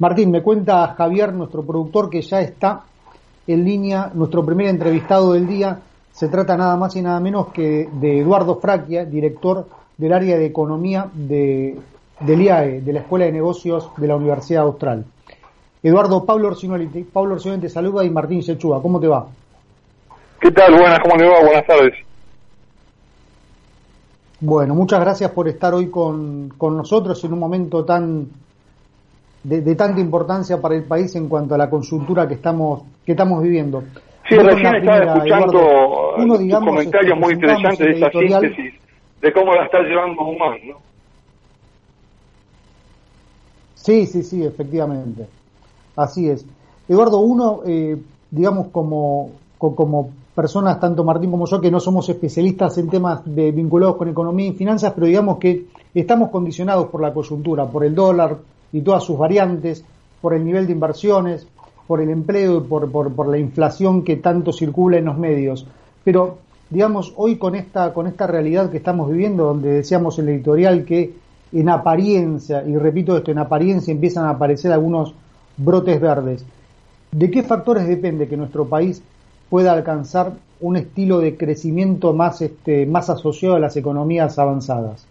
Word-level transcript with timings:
Martín, 0.00 0.30
me 0.30 0.42
cuenta 0.42 0.94
Javier, 0.96 1.34
nuestro 1.34 1.62
productor, 1.62 2.08
que 2.08 2.22
ya 2.22 2.40
está 2.40 2.84
en 3.46 3.64
línea 3.66 4.10
nuestro 4.14 4.42
primer 4.44 4.68
entrevistado 4.68 5.34
del 5.34 5.46
día. 5.46 5.78
Se 6.10 6.28
trata 6.28 6.56
nada 6.56 6.74
más 6.76 6.96
y 6.96 7.02
nada 7.02 7.20
menos 7.20 7.48
que 7.48 7.86
de 7.92 8.20
Eduardo 8.20 8.58
Fraquia, 8.58 9.04
director 9.04 9.68
del 9.98 10.14
área 10.14 10.38
de 10.38 10.46
economía 10.46 11.10
de, 11.12 11.78
del 12.18 12.40
IAE, 12.40 12.80
de 12.80 12.92
la 12.94 13.00
Escuela 13.00 13.26
de 13.26 13.32
Negocios 13.32 13.90
de 13.98 14.06
la 14.08 14.16
Universidad 14.16 14.62
Austral. 14.62 15.04
Eduardo, 15.82 16.24
Pablo 16.24 16.48
Orsinoli, 16.48 16.86
Pablo 16.86 17.34
Orsinoli 17.34 17.60
te 17.60 17.68
saluda 17.68 18.02
y 18.02 18.08
Martín 18.08 18.42
Sechúa, 18.42 18.80
¿cómo 18.80 19.00
te 19.00 19.06
va? 19.06 19.26
¿Qué 20.40 20.50
tal? 20.50 20.72
Buenas, 20.72 21.00
¿cómo 21.00 21.16
te 21.18 21.26
va? 21.26 21.42
Buenas 21.42 21.66
tardes. 21.66 21.92
Bueno, 24.40 24.74
muchas 24.74 25.00
gracias 25.00 25.30
por 25.32 25.46
estar 25.46 25.74
hoy 25.74 25.90
con, 25.90 26.54
con 26.56 26.74
nosotros 26.78 27.22
en 27.22 27.34
un 27.34 27.38
momento 27.38 27.84
tan 27.84 28.28
de, 29.42 29.74
tanta 29.74 30.00
importancia 30.00 30.60
para 30.60 30.74
el 30.74 30.84
país 30.84 31.14
en 31.16 31.28
cuanto 31.28 31.54
a 31.54 31.58
la 31.58 31.70
consultura 31.70 32.28
que 32.28 32.34
estamos 32.34 32.82
que 33.04 33.12
estamos 33.12 33.42
viviendo. 33.42 33.82
Sí, 34.28 34.36
recién 34.36 34.76
estaba 34.76 35.14
escuchando 35.14 36.14
uno, 36.16 36.38
digamos, 36.38 36.68
comentarios 36.68 37.18
muy 37.18 37.32
interesantes 37.34 37.78
de 37.78 37.92
esa 37.92 38.10
síntesis 38.10 38.74
de 39.20 39.32
cómo 39.32 39.54
la 39.54 39.64
está 39.64 39.80
llevando 39.80 40.22
Humán, 40.22 40.58
¿no? 40.66 40.76
Sí, 43.74 44.06
sí, 44.06 44.22
sí, 44.22 44.44
efectivamente. 44.44 45.26
Así 45.96 46.28
es. 46.28 46.44
Eduardo, 46.88 47.20
uno, 47.20 47.60
eh, 47.66 47.96
digamos, 48.30 48.68
como, 48.68 49.30
como 49.58 50.10
personas, 50.34 50.78
tanto 50.78 51.02
Martín 51.02 51.30
como 51.30 51.46
yo, 51.46 51.60
que 51.60 51.70
no 51.70 51.80
somos 51.80 52.08
especialistas 52.08 52.76
en 52.78 52.88
temas 52.88 53.22
de, 53.24 53.52
vinculados 53.52 53.96
con 53.96 54.08
economía 54.08 54.48
y 54.48 54.52
finanzas, 54.52 54.92
pero 54.94 55.06
digamos 55.06 55.38
que 55.38 55.66
estamos 55.94 56.30
condicionados 56.30 56.88
por 56.88 57.00
la 57.00 57.12
coyuntura, 57.12 57.66
por 57.66 57.84
el 57.84 57.94
dólar, 57.94 58.36
y 58.72 58.80
todas 58.82 59.04
sus 59.04 59.18
variantes, 59.18 59.84
por 60.20 60.34
el 60.34 60.44
nivel 60.44 60.66
de 60.66 60.72
inversiones, 60.72 61.46
por 61.86 62.00
el 62.00 62.10
empleo 62.10 62.58
y 62.58 62.60
por, 62.60 62.90
por, 62.90 63.28
la 63.28 63.38
inflación 63.38 64.04
que 64.04 64.16
tanto 64.16 64.52
circula 64.52 64.98
en 64.98 65.06
los 65.06 65.18
medios. 65.18 65.66
Pero, 66.04 66.38
digamos, 66.68 67.12
hoy 67.16 67.36
con 67.36 67.54
esta, 67.54 67.92
con 67.92 68.06
esta 68.06 68.26
realidad 68.26 68.70
que 68.70 68.76
estamos 68.76 69.10
viviendo, 69.10 69.44
donde 69.44 69.70
decíamos 69.70 70.18
en 70.18 70.28
el 70.28 70.34
editorial 70.36 70.84
que 70.84 71.14
en 71.52 71.68
apariencia, 71.68 72.62
y 72.62 72.76
repito 72.76 73.16
esto, 73.16 73.32
en 73.32 73.38
apariencia 73.38 73.92
empiezan 73.92 74.26
a 74.26 74.30
aparecer 74.30 74.72
algunos 74.72 75.14
brotes 75.56 76.00
verdes, 76.00 76.44
¿de 77.10 77.30
qué 77.30 77.42
factores 77.42 77.88
depende 77.88 78.28
que 78.28 78.36
nuestro 78.36 78.66
país 78.66 79.02
pueda 79.48 79.72
alcanzar 79.72 80.34
un 80.60 80.76
estilo 80.76 81.18
de 81.18 81.36
crecimiento 81.36 82.12
más, 82.12 82.40
este, 82.40 82.86
más 82.86 83.10
asociado 83.10 83.56
a 83.56 83.60
las 83.60 83.76
economías 83.76 84.38
avanzadas? 84.38 85.09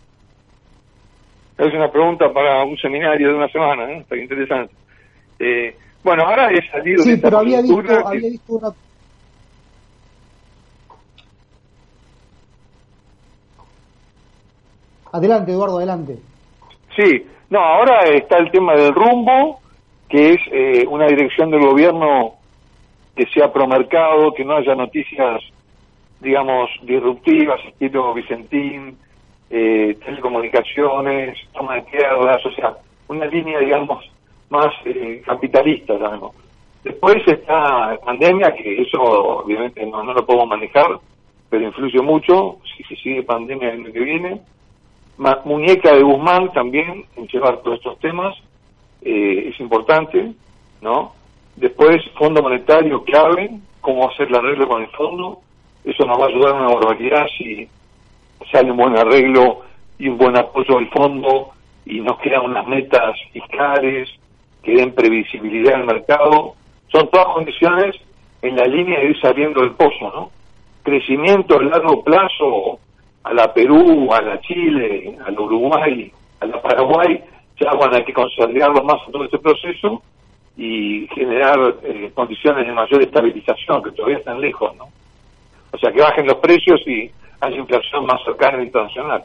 Es 1.60 1.74
una 1.74 1.92
pregunta 1.92 2.32
para 2.32 2.64
un 2.64 2.78
seminario 2.78 3.28
de 3.28 3.36
una 3.36 3.50
semana, 3.50 3.92
¿eh? 3.92 3.98
está 3.98 4.16
interesante. 4.16 4.74
Eh, 5.38 5.76
bueno, 6.02 6.24
ahora 6.24 6.50
he 6.52 6.66
salido 6.72 7.04
sí, 7.04 7.18
pero 7.22 7.40
había 7.40 7.62
visto, 7.62 8.08
había 8.08 8.30
visto 8.30 8.54
una... 8.54 8.70
Adelante, 15.12 15.52
Eduardo, 15.52 15.78
adelante. 15.80 16.18
Sí, 16.96 17.26
no, 17.50 17.60
ahora 17.60 18.04
está 18.04 18.38
el 18.38 18.52
tema 18.52 18.76
del 18.76 18.94
rumbo, 18.94 19.60
que 20.08 20.30
es 20.30 20.40
eh, 20.54 20.86
una 20.88 21.08
dirección 21.08 21.52
del 21.52 21.62
gobierno 21.62 22.36
que 23.18 23.26
sea 23.34 23.52
promercado, 23.52 24.34
que 24.34 24.46
no 24.46 24.56
haya 24.56 24.76
noticias, 24.76 25.42
digamos, 26.22 26.70
disruptivas, 26.84 27.60
estilo 27.66 28.14
Vicentín, 28.14 28.98
eh, 29.50 29.98
telecomunicaciones, 30.06 31.38
toma 31.60 31.76
de 31.76 31.82
tierras, 31.84 32.46
o 32.46 32.52
sea, 32.52 32.78
una 33.10 33.26
línea, 33.26 33.60
digamos, 33.60 34.10
más 34.50 34.74
eh, 34.86 35.22
capitalista, 35.26 35.94
digamos. 35.94 36.36
Después 36.84 37.18
está 37.28 37.92
la 37.92 37.98
pandemia, 37.98 38.54
que 38.56 38.82
eso 38.82 39.02
obviamente 39.02 39.86
no, 39.86 40.04
no 40.04 40.14
lo 40.14 40.26
podemos 40.26 40.48
manejar, 40.48 40.98
pero 41.50 41.66
influye 41.66 42.02
mucho, 42.02 42.58
si 42.64 42.84
se 42.84 42.96
sigue 42.96 43.24
pandemia 43.24 43.74
el 43.74 43.82
año 43.82 43.94
que 43.94 44.00
viene. 44.00 44.42
muñeca 45.44 45.94
de 45.94 46.04
Guzmán 46.04 46.52
también, 46.54 47.06
en 47.18 47.28
llevar 47.28 47.58
todos 47.58 47.78
estos 47.78 48.00
temas, 48.00 48.36
eh, 49.02 49.50
es 49.50 49.60
importante, 49.60 50.32
¿no? 50.82 51.14
Después, 51.58 51.98
Fondo 52.18 52.42
Monetario 52.42 53.04
clave, 53.04 53.52
cómo 53.82 54.10
hacer 54.10 54.32
la 54.32 54.40
regla 54.40 54.66
con 54.66 54.82
el 54.82 54.90
fondo, 54.92 55.40
eso 55.84 56.06
nos 56.06 56.18
va 56.20 56.26
a 56.26 56.30
ayudar 56.30 56.54
una 56.54 56.74
barbaridad 56.74 57.26
si 57.38 57.68
sale 58.52 58.72
un 58.72 58.78
buen 58.78 58.98
arreglo 58.98 59.69
y 60.00 60.08
un 60.08 60.18
buen 60.18 60.38
apoyo 60.38 60.76
del 60.76 60.90
fondo 60.90 61.52
y 61.86 62.00
nos 62.00 62.18
quedan 62.20 62.46
unas 62.46 62.66
metas 62.68 63.16
fiscales 63.32 64.10
que 64.64 64.74
den 64.74 64.94
previsibilidad 64.94 65.76
al 65.76 65.86
mercado. 65.86 66.56
Son 66.88 67.10
todas 67.10 67.28
condiciones 67.34 67.96
en 68.42 68.56
la 68.56 68.66
línea 68.66 69.00
de 69.00 69.10
ir 69.10 69.20
saliendo 69.20 69.62
del 69.62 69.72
pozo, 69.72 70.12
¿no? 70.14 70.32
Crecimiento 70.84 71.58
a 71.58 71.64
largo 71.64 72.04
plazo 72.04 72.80
a 73.24 73.34
la 73.34 73.54
Perú, 73.54 74.10
a 74.14 74.22
la 74.22 74.40
Chile, 74.42 75.18
a 75.26 75.30
la 75.30 75.42
Uruguay, 75.42 76.12
a 76.40 76.46
la 76.46 76.62
Paraguay, 76.62 77.22
ya 77.60 77.72
van 77.74 77.94
a 77.94 78.04
que 78.04 78.14
consolidarlo 78.14 78.84
más 78.84 78.98
en 79.06 79.12
todo 79.12 79.26
este 79.26 79.40
proceso 79.40 80.02
y 80.56 81.08
generar 81.14 81.76
eh, 81.84 82.12
condiciones 82.14 82.66
de 82.66 82.74
mayor 82.74 83.02
estabilización, 83.02 83.84
que 83.84 83.92
todavía 83.92 84.18
están 84.18 84.40
lejos, 84.40 84.76
¿no? 84.78 84.86
O 85.72 85.78
sea, 85.78 85.92
que 85.92 86.02
bajen 86.02 86.26
los 86.26 86.38
precios 86.38 86.82
y 86.88 87.12
hay 87.42 87.56
inflación 87.56 88.06
más 88.06 88.24
cercana 88.24 88.58
al 88.58 88.64
internacional. 88.66 89.24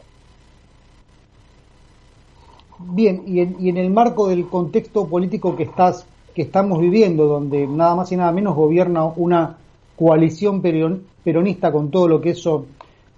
Bien, 2.79 3.23
y 3.27 3.41
en, 3.41 3.57
y 3.61 3.69
en 3.69 3.77
el 3.77 3.91
marco 3.91 4.29
del 4.29 4.47
contexto 4.49 5.07
político 5.07 5.57
que 5.57 5.65
estás 5.65 6.07
que 6.35 6.43
estamos 6.43 6.81
viviendo, 6.81 7.27
donde 7.27 7.67
nada 7.67 7.95
más 7.95 8.11
y 8.11 8.17
nada 8.17 8.33
menos 8.33 8.57
gobierna 8.57 9.05
una 9.05 9.57
coalición 9.97 10.61
peronista 10.61 11.71
con 11.71 11.91
todo 11.91 12.09
lo 12.09 12.21
que 12.21 12.31
eso 12.31 12.67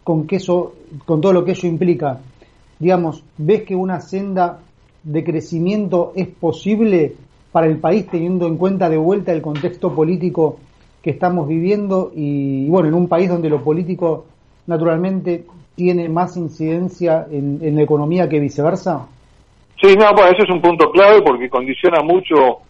con 0.05 0.27
que 0.27 0.37
eso 0.37 0.75
con 1.07 1.21
todo 1.21 1.33
lo 1.33 1.45
que 1.45 1.53
eso 1.53 1.67
implica, 1.67 2.21
digamos, 2.79 3.25
ves 3.39 3.63
que 3.63 3.75
una 3.75 4.01
senda 4.01 4.61
de 5.03 5.25
crecimiento 5.25 6.13
es 6.15 6.29
posible 6.29 7.15
para 7.53 7.67
el 7.67 7.79
país 7.79 8.07
teniendo 8.07 8.47
en 8.47 8.59
cuenta 8.59 8.91
de 8.91 8.99
vuelta 8.99 9.33
el 9.33 9.41
contexto 9.41 9.95
político 9.95 10.59
que 11.01 11.11
estamos 11.11 11.49
viviendo 11.49 12.13
y 12.15 12.69
bueno, 12.69 12.89
en 12.89 12.95
un 12.95 13.09
país 13.09 13.31
donde 13.31 13.49
lo 13.49 13.65
político 13.65 14.27
naturalmente 14.67 15.47
tiene 15.75 16.09
más 16.09 16.37
incidencia 16.37 17.27
en, 17.31 17.75
la 17.75 17.83
economía 17.83 18.29
que 18.29 18.41
viceversa? 18.41 19.07
Sí, 19.81 19.95
no, 19.95 20.13
bueno, 20.13 20.31
ese 20.31 20.45
es 20.45 20.51
un 20.51 20.61
punto 20.61 20.91
clave 20.91 21.21
porque 21.23 21.51
condiciona 21.51 22.01
mucho 22.03 22.61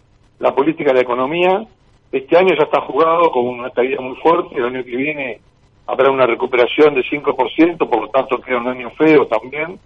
la 0.40 0.54
política 0.54 0.90
de 0.90 0.96
la 0.96 1.02
economía. 1.02 1.64
Este 2.10 2.36
año 2.36 2.54
ya 2.56 2.64
está 2.64 2.80
jugado 2.80 3.30
con 3.30 3.46
una 3.46 3.70
caída 3.70 4.00
muy 4.00 4.16
fuerte, 4.16 4.56
el 4.56 4.64
año 4.64 4.84
que 4.84 4.96
viene 4.96 5.40
habrá 5.86 6.10
una 6.10 6.26
recuperación 6.26 6.94
de 6.94 7.02
5%, 7.02 7.88
por 7.88 8.00
lo 8.00 8.08
tanto 8.08 8.40
queda 8.40 8.58
un 8.58 8.68
año 8.68 8.90
feo 8.90 9.26
también. 9.26 9.78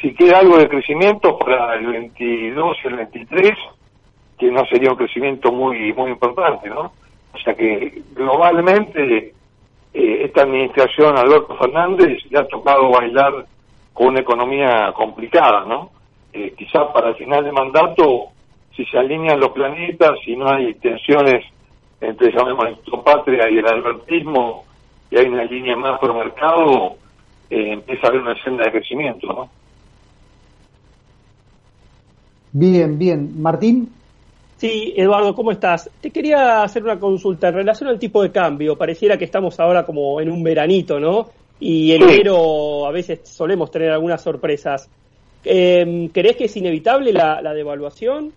Si 0.00 0.14
queda 0.14 0.38
algo 0.38 0.58
de 0.58 0.68
crecimiento 0.68 1.36
para 1.38 1.74
el 1.74 1.86
22 1.86 2.76
y 2.84 2.88
el 2.88 2.96
23, 2.96 3.52
que 4.38 4.50
no 4.50 4.64
sería 4.66 4.90
un 4.90 4.96
crecimiento 4.96 5.50
muy 5.50 5.92
muy 5.94 6.10
importante, 6.10 6.68
¿no? 6.68 6.92
O 7.32 7.38
sea 7.42 7.54
que 7.54 8.02
globalmente 8.14 9.32
eh, 9.92 10.24
esta 10.24 10.42
administración, 10.42 11.16
Alberto 11.18 11.56
Fernández, 11.56 12.18
le 12.30 12.38
ha 12.38 12.46
tocado 12.46 12.90
bailar 12.90 13.46
con 13.92 14.08
una 14.08 14.20
economía 14.20 14.92
complicada, 14.94 15.64
¿no? 15.64 15.95
Eh, 16.32 16.54
quizás 16.56 16.84
para 16.92 17.10
el 17.10 17.16
final 17.16 17.44
de 17.44 17.52
mandato, 17.52 18.26
si 18.76 18.84
se 18.84 18.98
alinean 18.98 19.40
los 19.40 19.52
planetas, 19.52 20.18
si 20.24 20.36
no 20.36 20.48
hay 20.48 20.74
tensiones 20.74 21.44
entre, 22.00 22.30
llamemos, 22.32 22.78
patria 23.04 23.48
y 23.50 23.58
el 23.58 23.66
albertismo, 23.66 24.64
y 25.10 25.18
hay 25.18 25.26
una 25.26 25.44
línea 25.44 25.76
más 25.76 25.98
por 25.98 26.14
mercado, 26.14 26.96
eh, 27.48 27.72
empieza 27.72 28.06
a 28.06 28.10
haber 28.10 28.22
una 28.22 28.42
senda 28.42 28.64
de 28.64 28.72
crecimiento, 28.72 29.26
¿no? 29.28 29.50
Bien, 32.52 32.98
bien. 32.98 33.40
Martín. 33.40 33.92
Sí, 34.56 34.94
Eduardo, 34.96 35.34
¿cómo 35.34 35.52
estás? 35.52 35.90
Te 36.00 36.10
quería 36.10 36.62
hacer 36.62 36.82
una 36.82 36.98
consulta 36.98 37.48
en 37.48 37.54
relación 37.54 37.90
al 37.90 37.98
tipo 37.98 38.22
de 38.22 38.32
cambio. 38.32 38.76
Pareciera 38.76 39.18
que 39.18 39.26
estamos 39.26 39.60
ahora 39.60 39.84
como 39.84 40.20
en 40.20 40.30
un 40.30 40.42
veranito, 40.42 40.98
¿no? 40.98 41.26
Y 41.60 41.92
en 41.92 42.02
enero 42.02 42.86
a 42.86 42.90
veces 42.90 43.20
solemos 43.24 43.70
tener 43.70 43.90
algunas 43.90 44.22
sorpresas. 44.22 44.88
Eh, 45.48 46.10
¿Crees 46.12 46.36
que 46.36 46.44
es 46.46 46.56
inevitable 46.56 47.12
la, 47.12 47.54
devaluación? 47.54 48.32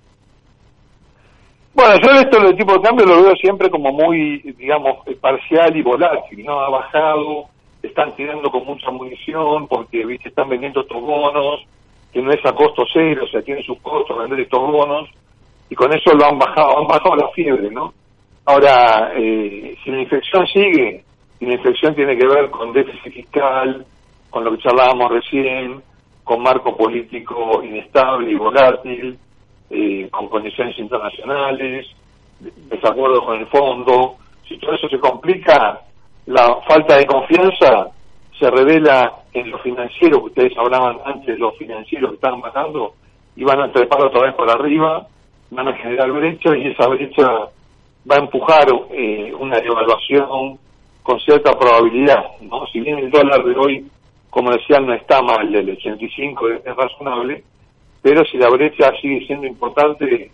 Bueno, 1.73 1.95
yo 2.03 2.11
esto 2.11 2.39
del 2.41 2.55
tipo 2.55 2.73
de 2.73 2.81
cambio 2.81 3.05
lo 3.05 3.23
veo 3.23 3.35
siempre 3.35 3.69
como 3.69 3.91
muy, 3.91 4.39
digamos, 4.57 4.99
parcial 5.19 5.75
y 5.75 5.81
volátil, 5.81 6.45
¿no? 6.45 6.59
Ha 6.59 6.69
bajado, 6.69 7.45
están 7.81 8.15
tirando 8.15 8.51
con 8.51 8.65
mucha 8.65 8.91
munición 8.91 9.67
porque, 9.67 10.05
viste, 10.05 10.29
están 10.29 10.49
vendiendo 10.49 10.81
estos 10.81 11.01
bonos, 11.01 11.65
que 12.13 12.21
no 12.21 12.31
es 12.31 12.45
a 12.45 12.53
costo 12.53 12.83
cero, 12.93 13.23
o 13.25 13.27
sea, 13.27 13.41
tiene 13.41 13.63
sus 13.63 13.79
costos 13.79 14.17
vender 14.17 14.41
estos 14.41 14.59
bonos 14.59 15.09
y 15.69 15.75
con 15.75 15.91
eso 15.93 16.13
lo 16.13 16.25
han 16.25 16.37
bajado, 16.37 16.79
han 16.79 16.87
bajado 16.87 17.15
la 17.15 17.29
fiebre, 17.29 17.69
¿no? 17.71 17.93
Ahora, 18.45 19.13
eh, 19.15 19.75
si 19.83 19.91
la 19.91 20.01
infección 20.01 20.45
sigue, 20.47 21.03
y 21.39 21.45
la 21.45 21.53
infección 21.53 21.95
tiene 21.95 22.17
que 22.17 22.27
ver 22.27 22.49
con 22.49 22.73
déficit 22.73 23.13
fiscal, 23.13 23.85
con 24.29 24.43
lo 24.43 24.51
que 24.51 24.63
charlábamos 24.63 25.11
recién, 25.11 25.81
con 26.29 26.43
marco 26.43 26.77
político 26.77 27.63
inestable 27.63 28.29
y 28.29 28.35
volátil, 28.35 29.17
eh, 29.67 30.07
con 30.11 30.27
condiciones 30.29 30.77
internacionales, 30.77 31.87
desacuerdo 32.39 33.25
con 33.25 33.39
el 33.39 33.47
fondo. 33.47 34.17
Si 34.47 34.59
todo 34.59 34.75
eso 34.75 34.87
se 34.89 34.99
complica, 34.99 35.81
la 36.27 36.55
falta 36.67 36.97
de 36.97 37.07
confianza 37.07 37.87
se 38.37 38.47
revela 38.51 39.23
en 39.33 39.49
los 39.49 39.59
financieros, 39.63 40.21
ustedes 40.21 40.55
hablaban 40.55 40.99
antes, 41.03 41.39
los 41.39 41.57
financieros 41.57 42.11
que 42.11 42.15
están 42.17 42.39
matando, 42.39 42.93
y 43.35 43.43
van 43.43 43.61
a 43.61 43.71
trepar 43.71 44.05
otra 44.05 44.21
vez 44.21 44.35
por 44.35 44.51
arriba, 44.51 45.07
van 45.49 45.67
a 45.67 45.73
generar 45.77 46.11
brecha 46.11 46.55
y 46.55 46.67
esa 46.67 46.87
brecha 46.89 47.25
va 48.07 48.17
a 48.17 48.19
empujar 48.19 48.67
eh, 48.91 49.33
una 49.33 49.59
devaluación 49.59 50.59
con 51.01 51.19
cierta 51.21 51.57
probabilidad. 51.57 52.23
¿no? 52.41 52.67
Si 52.67 52.81
bien 52.81 52.99
el 52.99 53.09
dólar 53.09 53.43
de 53.43 53.55
hoy 53.57 53.87
comercial 54.29 54.85
no 54.85 54.93
está 54.93 55.21
mal, 55.21 55.51
del 55.51 55.71
85 55.71 56.49
es, 56.49 56.65
es 56.65 56.75
razonable, 56.75 57.43
pero 58.01 58.23
si 58.25 58.37
la 58.37 58.49
brecha 58.49 58.91
sigue 59.01 59.25
siendo 59.25 59.47
importante, 59.47 60.31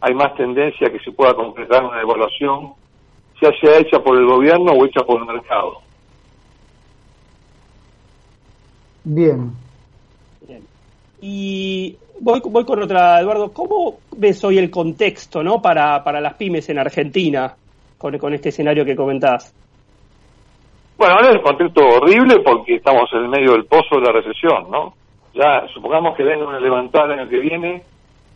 hay 0.00 0.14
más 0.14 0.34
tendencia 0.36 0.86
a 0.86 0.90
que 0.90 1.00
se 1.00 1.12
pueda 1.12 1.34
concretar 1.34 1.84
una 1.84 1.98
devaluación, 1.98 2.72
ya 3.42 3.50
sea 3.60 3.78
hecha 3.78 3.98
por 4.00 4.16
el 4.16 4.26
gobierno 4.26 4.72
o 4.72 4.84
hecha 4.84 5.02
por 5.02 5.20
el 5.20 5.26
mercado. 5.26 5.80
Bien. 9.04 9.52
Bien. 10.46 10.62
Y 11.20 11.96
voy, 12.20 12.40
voy 12.44 12.64
con 12.64 12.82
otra, 12.82 13.20
Eduardo. 13.20 13.52
¿Cómo 13.52 13.98
ves 14.16 14.44
hoy 14.44 14.58
el 14.58 14.70
contexto 14.70 15.42
¿no? 15.42 15.60
para, 15.62 16.02
para 16.04 16.20
las 16.20 16.34
pymes 16.34 16.68
en 16.68 16.78
Argentina 16.78 17.56
con, 17.96 18.18
con 18.18 18.34
este 18.34 18.50
escenario 18.50 18.84
que 18.84 18.94
comentás? 18.94 19.54
Bueno, 20.98 21.14
ahora 21.14 21.30
es 21.30 21.36
un 21.36 21.42
contexto 21.42 21.80
horrible 21.80 22.40
porque 22.40 22.74
estamos 22.74 23.08
en 23.12 23.20
el 23.20 23.28
medio 23.28 23.52
del 23.52 23.66
pozo 23.66 24.00
de 24.00 24.02
la 24.02 24.10
recesión, 24.10 24.68
¿no? 24.68 24.94
Ya 25.32 25.64
supongamos 25.72 26.16
que 26.16 26.24
venga 26.24 26.44
una 26.44 26.58
levantada 26.58 27.14
el 27.14 27.20
año 27.20 27.28
que 27.28 27.38
viene, 27.38 27.84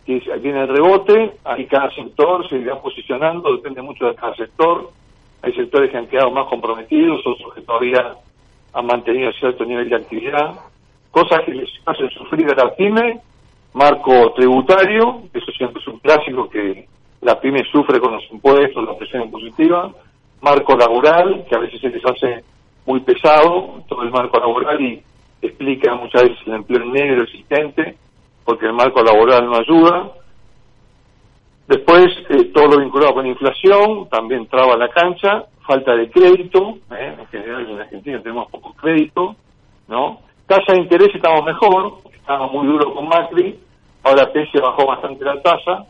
que 0.06 0.20
viene 0.40 0.60
el 0.60 0.68
rebote, 0.68 1.38
ahí 1.42 1.66
cada 1.66 1.90
sector 1.90 2.48
se 2.48 2.58
irá 2.58 2.80
posicionando, 2.80 3.52
depende 3.52 3.82
mucho 3.82 4.06
de 4.06 4.14
cada 4.14 4.36
sector. 4.36 4.90
Hay 5.42 5.52
sectores 5.54 5.90
que 5.90 5.96
han 5.96 6.06
quedado 6.06 6.30
más 6.30 6.46
comprometidos, 6.46 7.26
otros 7.26 7.52
que 7.52 7.62
todavía 7.62 8.14
han 8.72 8.86
mantenido 8.86 9.32
cierto 9.32 9.64
nivel 9.64 9.88
de 9.88 9.96
actividad. 9.96 10.54
Cosas 11.10 11.40
que 11.44 11.54
les 11.54 11.68
hacen 11.84 12.10
sufrir 12.10 12.46
a 12.48 12.64
la 12.64 12.76
pyme, 12.76 13.18
marco 13.74 14.34
tributario, 14.36 15.22
eso 15.34 15.50
siempre 15.50 15.82
es 15.82 15.88
un 15.88 15.98
clásico 15.98 16.48
que 16.48 16.86
la 17.22 17.40
pyme 17.40 17.64
sufre 17.72 17.98
con 17.98 18.12
los 18.12 18.22
impuestos, 18.30 18.84
la 18.84 18.96
presión 18.96 19.22
impositiva. 19.22 19.90
Marco 20.42 20.76
laboral, 20.76 21.46
que 21.48 21.54
a 21.54 21.60
veces 21.60 21.80
se 21.80 21.88
les 21.88 22.04
hace 22.04 22.44
muy 22.84 23.00
pesado, 23.00 23.82
todo 23.88 24.02
el 24.02 24.10
marco 24.10 24.38
laboral 24.38 24.80
y 24.80 25.02
explica 25.40 25.94
muchas 25.94 26.22
veces 26.22 26.38
el 26.46 26.54
empleo 26.54 26.84
negro 26.84 27.22
existente, 27.22 27.96
porque 28.44 28.66
el 28.66 28.72
marco 28.72 29.02
laboral 29.02 29.46
no 29.46 29.56
ayuda. 29.56 30.10
Después, 31.68 32.08
eh, 32.30 32.50
todo 32.52 32.66
lo 32.66 32.80
vinculado 32.80 33.14
con 33.14 33.26
inflación, 33.26 34.08
también 34.08 34.46
traba 34.48 34.76
la 34.76 34.88
cancha, 34.88 35.44
falta 35.66 35.94
de 35.94 36.10
crédito, 36.10 36.78
¿eh? 36.90 37.16
en 37.18 37.26
general 37.28 37.70
en 37.70 37.80
Argentina 37.80 38.20
tenemos 38.20 38.50
poco 38.50 38.72
crédito, 38.74 39.36
¿no? 39.86 40.20
Tasa 40.46 40.72
de 40.72 40.80
interés 40.80 41.14
estamos 41.14 41.44
mejor, 41.44 41.98
estamos 42.12 42.52
muy 42.52 42.66
duros 42.66 42.92
con 42.92 43.08
Macri, 43.08 43.58
ahora 44.02 44.30
Pesce 44.32 44.60
bajó 44.60 44.86
bastante 44.86 45.24
la 45.24 45.40
tasa, 45.40 45.86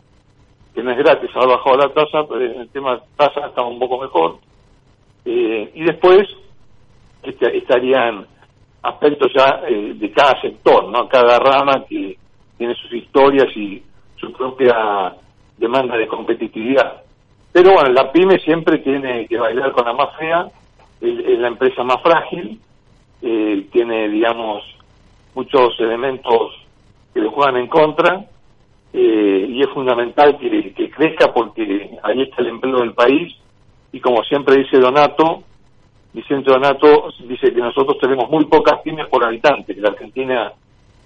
que 0.73 0.83
no 0.83 0.91
es 0.91 0.97
gratis, 0.97 1.29
ahora 1.35 1.57
bajado 1.57 1.77
la 1.77 1.89
tasa, 1.89 2.27
pero 2.27 2.41
en 2.41 2.61
el 2.61 2.69
tema 2.69 2.99
tasa 3.15 3.47
estamos 3.47 3.73
un 3.73 3.79
poco 3.79 4.01
mejor. 4.01 4.37
Eh, 5.25 5.71
y 5.75 5.83
después 5.83 6.27
este, 7.21 7.57
estarían 7.57 8.25
aspectos 8.81 9.31
ya 9.33 9.61
eh, 9.67 9.93
de 9.95 10.11
cada 10.11 10.39
sector, 10.41 10.89
¿no? 10.89 11.07
Cada 11.07 11.39
rama 11.39 11.85
que 11.87 12.17
tiene 12.57 12.75
sus 12.75 12.93
historias 12.93 13.55
y 13.55 13.81
su 14.17 14.31
propia 14.33 15.15
demanda 15.57 15.95
de 15.97 16.07
competitividad. 16.07 17.03
Pero 17.51 17.73
bueno, 17.73 17.89
la 17.89 18.11
pyme 18.11 18.39
siempre 18.39 18.79
tiene 18.79 19.27
que 19.27 19.37
bailar 19.37 19.71
con 19.71 19.85
la 19.85 19.93
más 19.93 20.15
fea, 20.17 20.47
es 20.99 21.39
la 21.39 21.49
empresa 21.49 21.83
más 21.83 22.01
frágil, 22.01 22.59
eh, 23.21 23.67
tiene, 23.71 24.09
digamos, 24.09 24.63
muchos 25.35 25.79
elementos 25.79 26.53
que 27.13 27.21
le 27.21 27.29
juegan 27.29 27.57
en 27.57 27.67
contra, 27.67 28.25
eh, 28.93 29.45
y 29.49 29.61
es 29.61 29.69
fundamental 29.73 30.37
que, 30.37 30.73
que 30.73 30.89
crezca 30.91 31.33
porque 31.33 31.89
ahí 32.03 32.21
está 32.21 32.41
el 32.41 32.49
empleo 32.49 32.79
del 32.79 32.93
país, 32.93 33.33
y 33.91 33.99
como 33.99 34.23
siempre 34.23 34.57
dice 34.57 34.77
Donato, 34.79 35.43
Vicente 36.13 36.51
Donato 36.51 37.09
dice 37.27 37.51
que 37.51 37.59
nosotros 37.59 37.97
tenemos 37.99 38.29
muy 38.29 38.45
pocas 38.45 38.81
pymes 38.83 39.07
por 39.07 39.25
habitante, 39.25 39.73
que 39.73 39.81
la 39.81 39.89
Argentina 39.89 40.53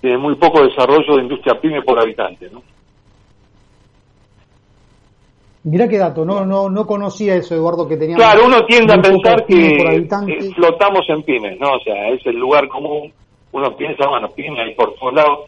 tiene 0.01 0.18
muy 0.18 0.36
poco 0.36 0.63
desarrollo 0.63 1.16
de 1.16 1.24
industria 1.24 1.60
pyme 1.60 1.81
por 1.81 2.00
habitante, 2.00 2.50
¿no? 2.51 2.62
Mirá 5.63 5.88
qué 5.88 5.98
dato, 5.98 6.24
no 6.24 6.45
no 6.45 6.69
no 6.69 6.86
conocía 6.86 7.36
eso, 7.36 7.56
Eduardo, 7.56 7.88
que 7.88 7.98
tenía. 7.98 8.16
Claro, 8.16 8.45
uno 8.45 8.66
tiende 8.66 8.94
a 8.94 9.01
pensar 9.01 9.45
que 9.45 10.50
flotamos 10.56 11.06
en 11.10 11.24
pymes, 11.24 11.60
¿no? 11.60 11.74
O 11.74 11.80
sea, 11.80 12.10
es 12.10 12.25
el 12.25 12.38
lugar 12.38 12.68
común. 12.69 13.12
Uno 13.51 13.75
piensa, 13.75 14.07
bueno, 14.07 14.30
pymes 14.30 14.60
hay 14.60 14.75
por 14.75 14.94
todos 14.95 15.13
lados. 15.13 15.40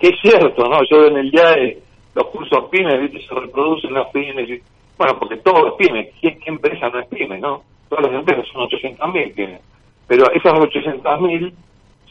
Que 0.00 0.08
es 0.08 0.20
cierto, 0.20 0.64
¿no? 0.64 0.80
Yo 0.90 1.06
en 1.06 1.18
el 1.18 1.30
día 1.30 1.50
de 1.50 1.82
los 2.14 2.26
cursos 2.26 2.64
pymes, 2.70 3.00
¿viste? 3.00 3.26
Se 3.26 3.34
reproducen 3.34 3.92
las 3.92 4.08
pymes. 4.08 4.48
Y, 4.48 4.62
bueno, 4.96 5.18
porque 5.18 5.36
todo 5.38 5.68
es 5.68 5.74
pyme. 5.74 6.10
¿Qué, 6.20 6.38
¿Qué, 6.38 6.50
empresa 6.50 6.88
no 6.88 7.00
es 7.00 7.06
pyme, 7.08 7.38
no? 7.38 7.62
Todas 7.88 8.06
las 8.06 8.14
empresas 8.14 8.46
son 8.52 8.68
800.000 8.68 9.34
pymes. 9.34 9.60
Pero 10.06 10.24
esas 10.32 10.54
800.000, 10.54 11.52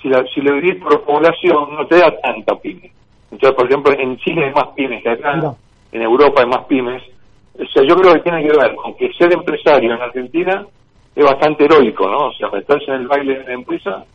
si, 0.02 0.08
la, 0.08 0.24
si 0.34 0.42
le 0.42 0.54
dividís 0.54 0.82
por 0.82 1.04
población, 1.04 1.76
no 1.76 1.86
te 1.88 1.98
da 1.98 2.16
tanta 2.22 2.56
pyme. 2.56 2.92
Entonces, 3.32 3.56
por 3.56 3.66
ejemplo, 3.66 3.94
en 3.98 4.18
Chile 4.18 4.46
hay 4.46 4.54
más 4.54 4.68
pymes 4.76 5.04
que 5.04 5.10
acá. 5.10 5.36
No. 5.36 5.58
En 5.92 6.02
Europa 6.04 6.42
hay 6.42 6.48
más 6.48 6.66
pymes 6.66 7.02
o 7.60 7.66
sea, 7.66 7.84
yo 7.84 7.96
creo 7.96 8.14
que 8.14 8.22
tiene 8.22 8.42
que 8.44 8.58
ver 8.58 8.76
con 8.76 8.96
que 8.96 9.12
ser 9.14 9.34
empresario 9.34 9.94
en 9.94 10.02
Argentina 10.02 10.66
es 11.14 11.24
bastante 11.24 11.66
heroico, 11.66 12.08
¿no? 12.08 12.28
O 12.28 12.34
sea, 12.34 12.50
meterse 12.50 12.86
en 12.86 13.02
el 13.02 13.08
baile 13.08 13.40
de 13.40 13.44
la 13.44 13.54
empresa 13.54 14.06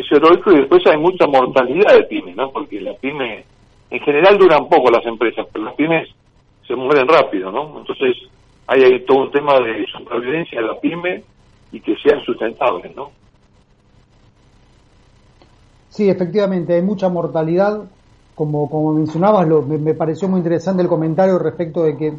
es 0.00 0.12
heroico 0.12 0.52
y 0.52 0.58
después 0.58 0.82
hay 0.86 0.98
mucha 0.98 1.26
mortalidad 1.26 1.94
de 1.94 2.04
pymes, 2.04 2.36
¿no? 2.36 2.50
Porque 2.50 2.80
las 2.80 2.96
pymes, 2.98 3.44
en 3.90 4.00
general 4.00 4.36
duran 4.38 4.68
poco 4.68 4.90
las 4.90 5.04
empresas, 5.06 5.46
pero 5.52 5.64
las 5.64 5.74
pymes 5.74 6.08
se 6.66 6.74
mueren 6.74 7.08
rápido, 7.08 7.50
¿no? 7.50 7.78
Entonces 7.78 8.16
hay, 8.66 8.82
hay 8.82 9.04
todo 9.04 9.22
un 9.22 9.30
tema 9.30 9.54
de 9.60 9.86
supervivencia 9.86 10.60
de 10.60 10.66
la 10.66 10.80
pyme 10.80 11.22
y 11.72 11.80
que 11.80 11.94
sean 11.96 12.20
sustentables, 12.24 12.94
¿no? 12.94 13.10
Sí, 15.88 16.08
efectivamente, 16.10 16.74
hay 16.74 16.82
mucha 16.82 17.08
mortalidad. 17.08 17.84
Como, 18.34 18.68
como 18.68 18.92
mencionabas, 18.92 19.48
lo, 19.48 19.62
me, 19.62 19.78
me 19.78 19.94
pareció 19.94 20.28
muy 20.28 20.38
interesante 20.38 20.82
el 20.82 20.88
comentario 20.88 21.38
respecto 21.38 21.84
de 21.84 21.96
que 21.96 22.12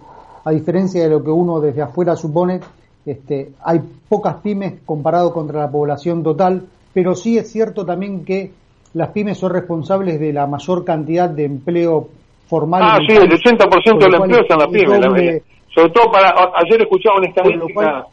a 0.44 0.51
diferencia 0.51 1.03
de 1.03 1.09
lo 1.09 1.23
que 1.23 1.30
uno 1.30 1.59
desde 1.59 1.83
afuera 1.83 2.16
supone, 2.16 2.59
este, 3.06 3.52
hay 3.63 3.80
pocas 4.09 4.37
pymes 4.37 4.81
comparado 4.85 5.31
contra 5.31 5.59
la 5.59 5.69
población 5.69 6.23
total, 6.23 6.66
pero 6.94 7.15
sí 7.15 7.37
es 7.37 7.51
cierto 7.51 7.85
también 7.85 8.25
que 8.25 8.51
las 8.94 9.09
pymes 9.09 9.37
son 9.37 9.53
responsables 9.53 10.19
de 10.19 10.33
la 10.33 10.47
mayor 10.47 10.83
cantidad 10.83 11.29
de 11.29 11.45
empleo 11.45 12.09
formal. 12.47 12.81
Ah, 12.83 12.97
sí, 13.07 13.15
el 13.15 13.29
80% 13.29 13.99
del 13.99 14.15
empleo 14.15 14.41
está 14.41 14.56
en 14.56 14.59
las 14.59 14.69
pymes. 14.69 15.44
sobre 15.73 15.89
todo 15.91 16.11
para, 16.11 16.33
ayer 16.56 16.81
escuchaba 16.81 17.17
una 17.17 17.27
estadística, 17.27 17.73
cual, 17.73 18.06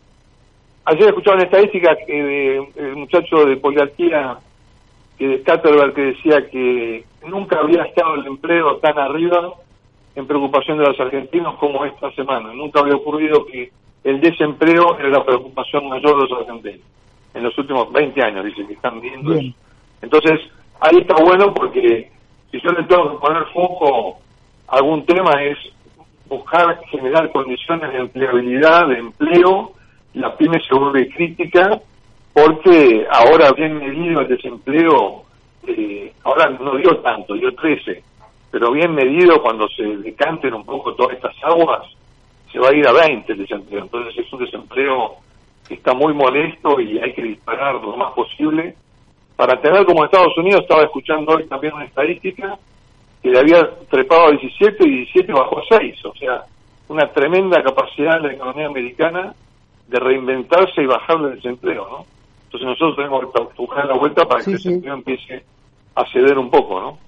ayer 0.85 1.09
escuchaba 1.09 1.37
una 1.37 1.45
estadística 1.45 1.97
que 2.07 2.23
de, 2.23 2.69
el 2.77 2.97
muchacho 2.97 3.45
de 3.47 3.57
poliarquía 3.57 4.39
que 5.19 5.29
de 5.29 5.39
Scatterberg 5.43 5.95
que 5.95 6.03
decía 6.03 6.49
que 6.51 7.05
nunca 7.27 7.61
había 7.61 7.85
estado 7.85 8.17
el 8.17 8.27
empleo 8.27 8.77
tan 8.79 8.99
arriba 8.99 9.55
en 10.17 10.27
preocupación 10.27 10.79
de 10.79 10.85
los 10.85 10.99
argentinos 10.99 11.57
como 11.59 11.85
esta 11.85 12.11
semana. 12.13 12.53
Nunca 12.53 12.81
había 12.81 12.97
ocurrido 12.97 13.47
que 13.47 13.71
el 14.05 14.21
desempleo 14.21 14.99
era 14.99 15.09
la 15.09 15.25
preocupación 15.25 15.89
mayor 15.89 16.17
de 16.17 16.29
los 16.29 16.41
argentinos. 16.41 16.81
En 17.35 17.43
los 17.43 17.57
últimos 17.59 17.93
20 17.93 18.23
años, 18.23 18.45
dice 18.45 18.67
que 18.67 18.75
están 18.75 19.01
viendo 19.01 19.35
eso. 19.35 19.53
Entonces, 20.01 20.41
ahí 20.81 20.99
está 20.99 21.15
bueno 21.23 21.53
porque 21.53 22.11
si 22.51 22.61
yo 22.61 22.71
le 22.71 22.85
tengo 22.85 23.13
que 23.13 23.27
poner 23.27 23.45
foco 23.53 24.19
a 24.69 24.77
algún 24.77 25.05
tema 25.05 25.43
es 25.43 25.59
buscar 26.29 26.81
generar 26.91 27.31
condiciones 27.33 27.93
de 27.93 27.99
empleabilidad, 27.99 28.89
de 28.89 28.99
empleo. 28.99 29.73
La 30.15 30.37
pyme 30.37 30.61
se 30.61 30.75
vuelve 30.75 31.09
crítica 31.09 31.81
porque 32.33 33.07
ahora 33.11 33.51
bien 33.53 33.79
medido 33.79 34.21
el 34.21 34.29
desempleo, 34.29 35.25
eh, 35.67 36.13
ahora 36.23 36.51
no 36.51 36.77
dio 36.77 36.99
tanto, 36.99 37.35
dio 37.35 37.55
13 37.55 38.03
pero 38.55 38.71
bien 38.71 38.95
medido 38.95 39.43
cuando 39.43 39.67
se 39.71 39.83
decanten 39.83 40.55
un 40.55 40.65
poco 40.65 40.95
todas 40.95 41.17
estas 41.17 41.35
aguas, 41.43 41.89
se 42.53 42.61
va 42.61 42.69
a 42.69 42.73
ir 42.73 42.87
a 42.87 42.93
20 42.93 43.33
el 43.33 43.39
desempleo. 43.39 43.83
Entonces 43.83 44.17
es 44.17 44.33
un 44.33 44.45
desempleo 44.45 45.17
que 45.67 45.75
está 45.75 45.95
muy 45.95 46.13
molesto 46.13 46.81
y 46.81 46.99
hay 46.99 47.13
que 47.15 47.23
disparar 47.23 47.77
lo 47.77 47.97
más 47.97 48.13
posible 48.13 48.75
para 49.37 49.61
tener 49.61 49.85
como 49.85 50.05
Estados 50.05 50.37
Unidos, 50.39 50.63
estaba 50.63 50.85
escuchando 50.85 51.33
hoy 51.33 51.45
también 51.47 51.75
una 51.75 51.85
estadística, 51.85 52.57
que 53.23 53.31
le 53.31 53.39
había 53.39 53.69
trepado 53.91 54.27
a 54.27 54.31
17 54.31 54.87
y 54.87 54.91
17 54.91 55.33
bajó 55.33 55.59
a 55.59 55.79
6, 55.79 56.05
o 56.05 56.15
sea, 56.15 56.45
una 56.89 57.11
tremenda 57.13 57.63
capacidad 57.63 58.21
de 58.21 58.29
la 58.29 58.35
economía 58.35 58.67
americana 58.67 59.35
de 59.89 59.99
reinventarse 59.99 60.83
y 60.83 60.87
bajar 60.87 61.17
el 61.21 61.37
desempleo, 61.37 61.87
¿no? 61.91 62.07
Entonces 62.45 62.69
nosotros 62.69 62.97
tenemos 62.97 63.21
que 63.33 63.63
buscar 63.63 63.87
la 63.87 63.97
vuelta 63.97 64.25
para 64.27 64.41
sí, 64.43 64.51
que 64.51 64.57
el 64.57 64.63
desempleo 64.63 64.95
sí. 64.95 64.99
empiece 64.99 65.45
a 65.97 66.05
ceder 66.13 66.39
un 66.39 66.51
poco, 66.51 66.81
¿no? 66.81 66.99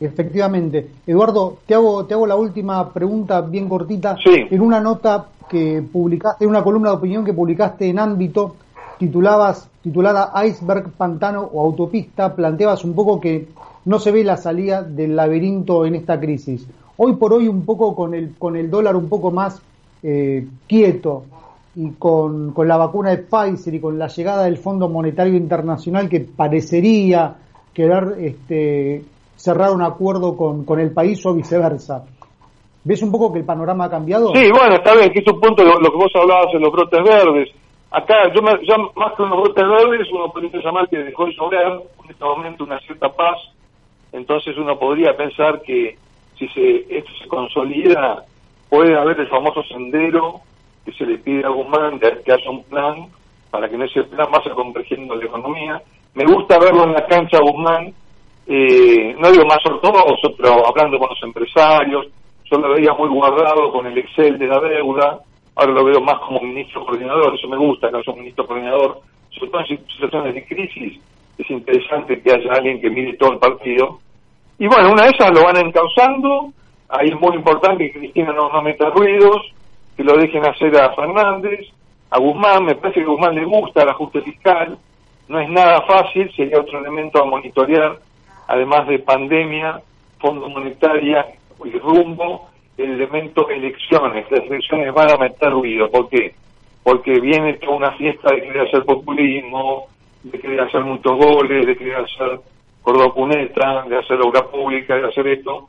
Efectivamente. 0.00 0.88
Eduardo, 1.06 1.58
te 1.66 1.74
hago, 1.74 2.06
te 2.06 2.14
hago 2.14 2.26
la 2.26 2.36
última 2.36 2.90
pregunta 2.90 3.42
bien 3.42 3.68
cortita. 3.68 4.16
Sí. 4.24 4.46
En 4.50 4.62
una 4.62 4.80
nota 4.80 5.26
que 5.50 5.82
publicaste, 5.82 6.46
una 6.46 6.62
columna 6.62 6.90
de 6.90 6.96
opinión 6.96 7.24
que 7.24 7.34
publicaste 7.34 7.88
en 7.88 7.98
ámbito, 7.98 8.54
titulabas, 8.98 9.68
titulada 9.82 10.32
Iceberg, 10.46 10.92
Pantano 10.92 11.42
o 11.42 11.60
Autopista, 11.60 12.34
planteabas 12.36 12.84
un 12.84 12.94
poco 12.94 13.20
que 13.20 13.48
no 13.84 13.98
se 13.98 14.12
ve 14.12 14.22
la 14.22 14.36
salida 14.36 14.84
del 14.84 15.16
laberinto 15.16 15.84
en 15.84 15.96
esta 15.96 16.20
crisis. 16.20 16.66
Hoy 16.96 17.16
por 17.16 17.32
hoy 17.32 17.48
un 17.48 17.64
poco 17.64 17.96
con 17.96 18.14
el, 18.14 18.36
con 18.38 18.56
el 18.56 18.70
dólar 18.70 18.94
un 18.94 19.08
poco 19.08 19.32
más 19.32 19.60
eh, 20.04 20.46
quieto 20.68 21.24
y 21.74 21.90
con, 21.92 22.52
con 22.52 22.68
la 22.68 22.76
vacuna 22.76 23.10
de 23.10 23.18
Pfizer 23.18 23.74
y 23.74 23.80
con 23.80 23.98
la 23.98 24.06
llegada 24.06 24.44
del 24.44 24.58
Fondo 24.58 24.88
Monetario 24.88 25.36
Internacional 25.36 26.08
que 26.08 26.20
parecería 26.20 27.36
quedar 27.74 28.14
este, 28.20 29.02
cerrar 29.34 29.72
un 29.72 29.82
acuerdo 29.82 30.36
con, 30.36 30.64
con 30.64 30.78
el 30.78 30.92
país 30.92 31.24
o 31.26 31.34
viceversa. 31.34 32.04
¿Ves 32.82 33.02
un 33.02 33.12
poco 33.12 33.32
que 33.32 33.40
el 33.40 33.44
panorama 33.44 33.84
ha 33.84 33.90
cambiado? 33.90 34.34
Sí, 34.34 34.48
bueno, 34.50 34.74
está 34.76 34.94
bien, 34.94 35.12
que 35.12 35.20
es 35.20 35.26
un 35.26 35.40
punto 35.40 35.62
lo, 35.62 35.76
que 35.78 35.96
vos 35.96 36.12
hablabas 36.14 36.54
en 36.54 36.62
los 36.62 36.72
brotes 36.72 37.02
verdes. 37.02 37.50
Acá, 37.90 38.32
yo 38.34 38.40
ya 38.62 38.76
más 38.96 39.12
que 39.14 39.22
unos 39.22 39.42
brotes 39.42 39.64
verdes, 39.68 40.08
uno 40.12 40.32
podría 40.32 40.62
llamar 40.62 40.88
que 40.88 40.98
dejó 40.98 41.26
de 41.26 41.32
llover 41.32 41.82
en 42.04 42.10
este 42.10 42.24
momento 42.24 42.64
una 42.64 42.78
cierta 42.80 43.08
paz. 43.10 43.38
Entonces 44.12 44.56
uno 44.56 44.78
podría 44.78 45.16
pensar 45.16 45.60
que 45.62 45.96
si 46.38 46.48
se, 46.48 46.86
esto 46.88 47.10
se 47.22 47.28
consolida, 47.28 48.24
puede 48.68 48.96
haber 48.98 49.20
el 49.20 49.28
famoso 49.28 49.62
sendero 49.64 50.40
que 50.84 50.92
se 50.92 51.04
le 51.04 51.18
pide 51.18 51.44
a 51.44 51.50
Guzmán 51.50 52.00
que 52.00 52.32
haya 52.32 52.50
un 52.50 52.64
plan 52.64 53.08
para 53.50 53.68
que 53.68 53.74
en 53.74 53.82
ese 53.82 54.04
plan 54.04 54.28
vaya 54.32 54.54
convergiendo 54.54 55.14
la 55.14 55.26
economía. 55.26 55.82
Me 56.14 56.24
gusta 56.24 56.58
verlo 56.58 56.84
en 56.84 56.92
la 56.92 57.06
cancha 57.06 57.38
Guzmán, 57.40 57.92
eh, 58.46 59.14
no 59.18 59.30
digo 59.30 59.44
más 59.44 59.58
ortodoxo, 59.64 60.34
pero 60.36 60.66
hablando 60.66 60.98
con 60.98 61.08
los 61.08 61.22
empresarios, 61.22 62.06
yo 62.50 62.58
lo 62.58 62.74
veía 62.74 62.92
muy 62.94 63.08
guardado 63.08 63.70
con 63.70 63.86
el 63.86 63.96
Excel 63.96 64.38
de 64.38 64.46
la 64.46 64.58
deuda, 64.60 65.20
ahora 65.54 65.72
lo 65.72 65.84
veo 65.84 66.00
más 66.00 66.18
como 66.20 66.40
ministro 66.40 66.84
coordinador, 66.84 67.34
eso 67.34 67.48
me 67.48 67.56
gusta, 67.56 67.90
que 67.90 67.96
haya 67.96 68.12
un 68.12 68.18
ministro 68.18 68.46
coordinador, 68.46 69.00
sobre 69.30 69.50
todo 69.50 69.60
en 69.60 69.86
situaciones 69.86 70.34
de 70.34 70.44
crisis, 70.46 71.00
es 71.38 71.50
interesante 71.50 72.20
que 72.20 72.32
haya 72.32 72.52
alguien 72.52 72.80
que 72.80 72.90
mire 72.90 73.16
todo 73.16 73.32
el 73.32 73.38
partido. 73.38 74.00
Y 74.58 74.66
bueno, 74.66 74.92
una 74.92 75.04
de 75.04 75.10
esas 75.10 75.30
lo 75.30 75.44
van 75.44 75.56
encauzando, 75.58 76.52
ahí 76.88 77.08
es 77.08 77.20
muy 77.20 77.36
importante 77.36 77.90
que 77.90 77.98
Cristina 77.98 78.32
no, 78.32 78.50
no 78.50 78.62
meta 78.62 78.90
ruidos, 78.90 79.54
que 79.96 80.02
lo 80.02 80.16
dejen 80.16 80.44
hacer 80.44 80.76
a 80.76 80.92
Fernández, 80.94 81.68
a 82.10 82.18
Guzmán, 82.18 82.64
me 82.64 82.74
parece 82.74 83.00
que 83.00 83.06
a 83.06 83.10
Guzmán 83.10 83.36
le 83.36 83.44
gusta 83.44 83.82
el 83.82 83.90
ajuste 83.90 84.22
fiscal, 84.22 84.76
no 85.28 85.38
es 85.38 85.48
nada 85.48 85.82
fácil, 85.82 86.30
sería 86.34 86.58
otro 86.58 86.80
elemento 86.80 87.22
a 87.22 87.26
monitorear, 87.26 88.00
además 88.48 88.88
de 88.88 88.98
pandemia, 88.98 89.80
fondo 90.18 90.48
monetaria 90.48 91.26
y 91.64 91.78
rumbo, 91.78 92.48
el 92.76 92.92
elemento 92.92 93.48
elecciones. 93.48 94.30
Las 94.30 94.44
elecciones 94.44 94.92
van 94.94 95.10
a 95.10 95.16
meter 95.16 95.50
ruido. 95.50 95.90
¿Por 95.90 96.08
qué? 96.08 96.34
Porque 96.82 97.20
viene 97.20 97.54
toda 97.54 97.76
una 97.76 97.92
fiesta 97.92 98.32
de 98.34 98.42
querer 98.42 98.68
hacer 98.68 98.84
populismo, 98.84 99.86
de 100.22 100.38
querer 100.38 100.60
hacer 100.60 100.82
muchos 100.82 101.16
goles, 101.16 101.66
de 101.66 101.76
querer 101.76 101.96
hacer 101.96 102.40
cordocuneta, 102.82 103.84
de 103.88 103.98
hacer 103.98 104.18
obra 104.22 104.46
pública, 104.46 104.96
de 104.96 105.08
hacer 105.08 105.26
esto, 105.28 105.68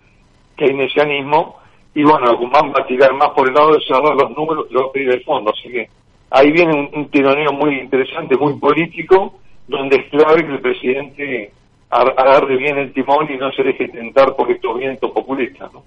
keynesianismo, 0.56 1.62
y 1.94 2.04
bueno, 2.04 2.38
Guzmán 2.38 2.72
va 2.72 2.84
a 2.84 2.88
tirar 2.88 3.14
más 3.14 3.30
por 3.30 3.48
el 3.48 3.54
lado 3.54 3.74
de 3.74 3.82
cerrar 3.82 4.16
los 4.16 4.32
números 4.32 4.68
que 4.68 4.74
lo 4.74 4.84
va 4.84 4.88
a 4.88 4.92
pedir 4.92 5.10
el 5.10 5.24
fondo. 5.24 5.52
Así 5.52 5.70
que 5.70 5.90
ahí 6.30 6.52
viene 6.52 6.74
un, 6.74 6.90
un 6.94 7.10
tironeo 7.10 7.52
muy 7.52 7.80
interesante, 7.80 8.38
muy 8.38 8.58
político, 8.58 9.40
donde 9.68 9.98
es 9.98 10.10
clave 10.10 10.46
que 10.46 10.54
el 10.54 10.62
presidente 10.62 11.52
agarre 11.92 12.58
bien 12.58 12.78
el 12.78 12.94
timón 12.94 13.28
y 13.30 13.38
no 13.38 13.52
se 13.52 13.64
deje 13.64 13.90
tentar 13.90 14.36
por 14.36 14.50
estos 14.50 14.78
vientos 14.78 15.12
populistas. 15.12 15.72
¿no? 15.74 15.84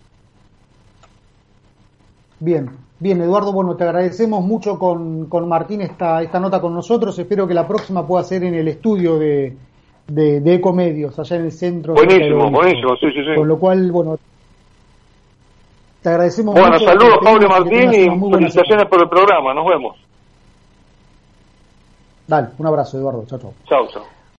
Bien, 2.41 2.71
bien, 2.99 3.23
Eduardo, 3.23 3.53
bueno, 3.53 3.75
te 3.77 3.85
agradecemos 3.85 4.45
mucho 4.45 4.79
con, 4.79 5.27
con 5.31 5.49
Martín 5.49 5.81
esta, 5.81 6.23
esta 6.23 6.39
nota 6.39 6.61
con 6.61 6.75
nosotros. 6.75 7.19
Espero 7.19 7.47
que 7.47 7.55
la 7.55 7.67
próxima 7.67 8.07
pueda 8.07 8.23
ser 8.25 8.45
en 8.45 8.55
el 8.55 8.69
estudio 8.69 9.19
de, 9.19 9.57
de, 10.07 10.41
de 10.41 10.55
Ecomedios, 10.55 11.19
allá 11.19 11.37
en 11.37 11.45
el 11.47 11.53
centro. 11.53 11.95
Buenísimo, 11.95 12.51
buenísimo, 12.51 12.97
sí, 12.97 13.07
sí, 13.13 13.25
sí. 13.25 13.35
Con 13.37 13.49
lo 13.49 13.59
cual, 13.59 13.91
bueno, 13.91 14.19
te 16.03 16.09
agradecemos 16.11 16.55
bueno, 16.55 16.73
mucho. 16.73 16.85
saludos, 16.85 17.19
Pablo 17.25 17.49
Martín, 17.49 17.95
y 17.95 18.31
felicitaciones 18.31 18.87
por 18.91 19.01
el 19.01 19.09
programa. 19.09 19.55
Nos 19.55 19.67
vemos. 19.67 19.97
Dale, 22.27 22.49
un 22.59 22.67
abrazo, 22.67 22.99
Eduardo. 22.99 23.25
Chao, 23.27 23.39
chao. 23.39 23.55
Chao, 23.67 23.87
chao. 23.89 24.14